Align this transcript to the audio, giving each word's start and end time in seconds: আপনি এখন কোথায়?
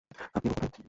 আপনি 0.35 0.49
এখন 0.51 0.61
কোথায়? 0.61 0.71